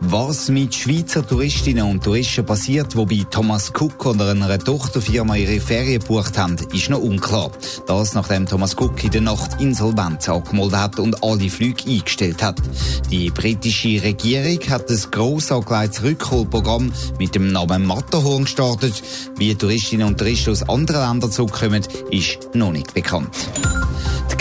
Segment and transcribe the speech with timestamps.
[0.00, 5.60] Was mit Schweizer Touristinnen und Touristen passiert, die bei Thomas Cook oder einer Tochterfirma ihre
[5.60, 7.50] Ferien gebucht haben, ist noch unklar.
[7.86, 12.60] Das nachdem Thomas Cook in der Nacht Insolvenz angemeldet hat und alle Flüge eingestellt hat.
[13.10, 19.02] Die britische Regierung hat ein gross angelegtes Rückholprogramm mit dem Namen Matterhorn gestartet.
[19.36, 23.48] Wie Touristinnen und Touristen aus anderen Ländern zurückkommen, ist noch nicht bekannt.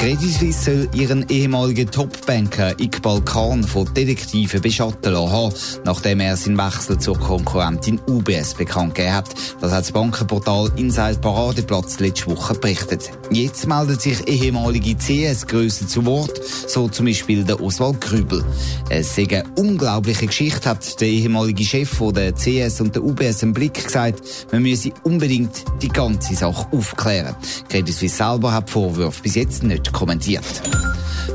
[0.04, 6.58] Credit Suisse soll ihren ehemaligen Topbanker Iqbal Khan von Detektiven beschatten lassen, nachdem er seinen
[6.58, 9.30] Wechsel zur Konkurrentin UBS bekannt gegeben hat.
[9.62, 13.12] Das hat das Bankenportal Inside Paradeplatz letzte Woche berichtet.
[13.32, 18.44] Jetzt melden sich ehemalige CS-Grössen zu Wort, so zum Beispiel der Oswald Grübel.
[18.90, 23.42] Es sei eine unglaubliche Geschichte, hat der ehemalige Chef von der CS und der UBS
[23.42, 24.22] im Blick gesagt.
[24.52, 27.38] Man müsse unbedingt die ganze Sache aufklären.
[27.70, 30.44] Credit Suisse selber hat Vorwürfe bis jetzt nicht kommentiert.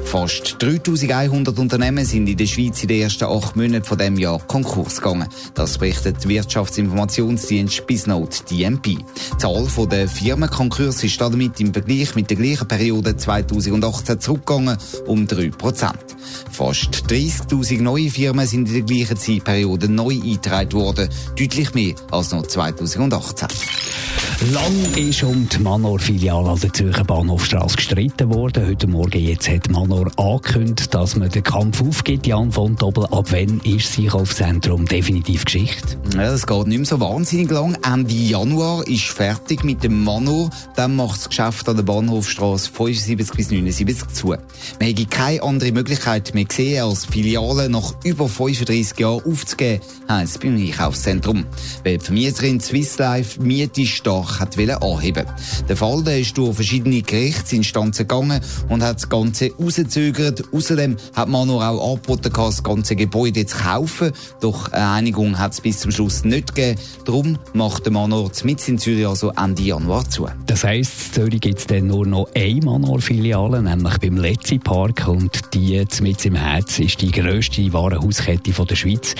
[0.04, 4.38] Fast 3100 Unternehmen sind in der Schweiz in den ersten acht Monaten von dem Jahr
[4.40, 5.28] Konkurs gegangen.
[5.54, 8.86] Das berichtet der Wirtschaftsinformationsdienst Bisnote DMP.
[8.86, 9.04] Die
[9.38, 15.92] Zahl der Firmenkonkurse ist damit im Vergleich mit der gleichen Periode 2018 zurückgegangen um 3%
[16.50, 22.32] Fast 30.000 neue Firmen sind in der gleichen Zeitperiode neu eingetragen worden, deutlich mehr als
[22.32, 23.48] noch 2018.
[24.40, 28.68] Lang ist um die Manor-Filiale an der Zürcher Bahnhofstrasse gestritten worden.
[28.68, 32.24] Heute Morgen jetzt hat Manor angekündigt, dass man den Kampf aufgibt.
[32.24, 35.98] Jan von Doppel, ab wann ist das Einkaufszentrum definitiv Geschichte?
[36.14, 37.76] Ja, das geht nicht mehr so wahnsinnig lang.
[37.84, 40.50] Ende Januar ist fertig mit dem Manor.
[40.76, 44.28] Dann macht das Geschäft an der Bahnhofstrasse 75 bis 79 zu.
[44.28, 44.40] Man
[44.80, 50.56] hätte keine andere Möglichkeit mehr gesehen, als Filiale nach über 35 Jahren aufzugeben, heisst beim
[50.56, 51.44] Einkaufszentrum.
[51.82, 55.26] Weil die Vermieterin Swiss Life Miete stark Sache hat anheben
[55.68, 60.42] Der Fall der ist durch verschiedene Gerichtsinstanzen gegangen und hat das Ganze rausgezögert.
[60.52, 64.12] Außerdem hat man nur auch angeboten, das ganze Gebäude zu kaufen.
[64.40, 66.80] Doch eine Einigung hat es bis zum Schluss nicht gegeben.
[67.04, 70.26] Darum macht der Manor mit in Zürich also Ende Januar zu.
[70.46, 75.08] Das heisst, in Zürich gibt es dann nur noch eine Manor-Filiale, nämlich beim Letzi Park.
[75.08, 79.14] Und die mit im Herz ist die grösste Warenhauskette der Schweiz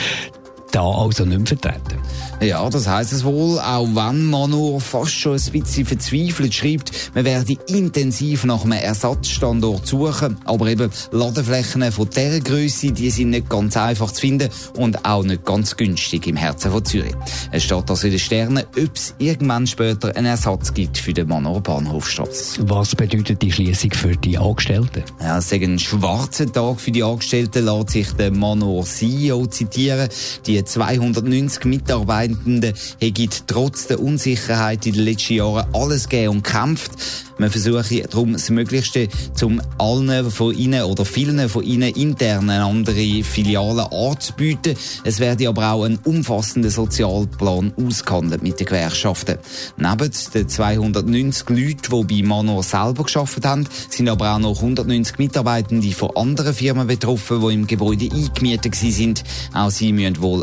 [0.72, 1.98] da also nicht mehr vertreten.
[2.40, 6.92] Ja, das heisst es wohl, auch wenn man nur fast schon ein bisschen verzweifelt schreibt,
[7.14, 13.30] man werde intensiv nach einem Ersatzstandort suchen, aber eben Ladeflächen von dieser Größe, die sind
[13.30, 17.14] nicht ganz einfach zu finden und auch nicht ganz günstig im Herzen von Zürich.
[17.50, 21.28] Es steht also in den Sternen, ob es irgendwann später einen Ersatz gibt für den
[21.28, 22.68] Manor Bahnhofstrasse.
[22.68, 25.02] Was bedeutet die Schließung für die Angestellten?
[25.20, 30.08] Ja, es ist ein schwarzer Tag für die Angestellten, lässt sich der Manor CEO zitieren.
[30.46, 36.42] Die die 290 Mitarbeitenden haben trotz der Unsicherheit in den letzten Jahren alles gegeben und
[36.42, 36.92] kämpft.
[37.38, 42.64] Man versuche darum das Möglichste, zum allen von ihnen oder vielen von ihnen intern eine
[42.64, 44.74] andere Filiale anzubieten.
[45.04, 49.38] Es werde aber auch ein umfassender Sozialplan ausgehandelt mit den Gewerkschaften.
[49.76, 55.18] Neben den 290 Leuten, die bei Manor selber geschafft haben, sind aber auch noch 190
[55.18, 59.22] Mitarbeitende von anderen Firmen betroffen, die im Gebäude eingemietet sind.
[59.54, 60.42] Auch sie müssen wohl